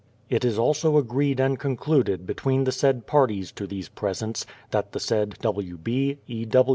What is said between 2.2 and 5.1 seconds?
between the said parties to these presents, that the